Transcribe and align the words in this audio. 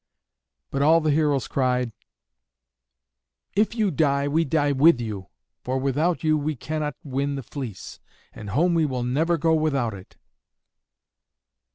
But 0.71 0.81
all 0.81 0.99
the 0.99 1.11
heroes 1.11 1.47
cried, 1.47 1.91
"If 3.55 3.75
you 3.75 3.91
die 3.91 4.27
we 4.27 4.43
die 4.43 4.71
with 4.71 4.99
you, 4.99 5.27
for 5.63 5.77
without 5.77 6.23
you 6.23 6.39
we 6.39 6.55
cannot 6.55 6.95
win 7.03 7.35
the 7.35 7.43
fleece, 7.43 7.99
and 8.33 8.49
home 8.49 8.73
we 8.73 8.87
will 8.87 9.03
never 9.03 9.37
go 9.37 9.53
without 9.53 9.93
it." 9.93 10.17